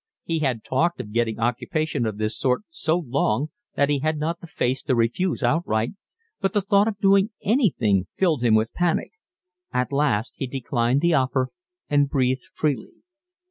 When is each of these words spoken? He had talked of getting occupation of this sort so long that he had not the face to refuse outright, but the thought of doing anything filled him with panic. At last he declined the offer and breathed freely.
He 0.23 0.39
had 0.39 0.63
talked 0.63 0.99
of 0.99 1.11
getting 1.11 1.39
occupation 1.39 2.07
of 2.07 2.17
this 2.17 2.35
sort 2.35 2.63
so 2.69 2.97
long 3.05 3.49
that 3.75 3.87
he 3.89 3.99
had 3.99 4.17
not 4.17 4.41
the 4.41 4.47
face 4.47 4.81
to 4.81 4.95
refuse 4.95 5.43
outright, 5.43 5.91
but 6.39 6.53
the 6.53 6.61
thought 6.61 6.87
of 6.87 6.97
doing 6.97 7.29
anything 7.43 8.07
filled 8.17 8.41
him 8.43 8.55
with 8.55 8.73
panic. 8.73 9.11
At 9.71 9.91
last 9.93 10.33
he 10.37 10.47
declined 10.47 11.01
the 11.01 11.13
offer 11.13 11.49
and 11.87 12.09
breathed 12.09 12.49
freely. 12.51 13.03